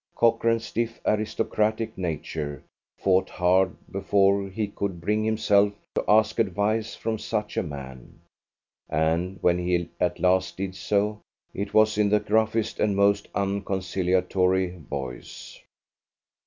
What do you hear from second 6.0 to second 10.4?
ask advice from such a man, and when he at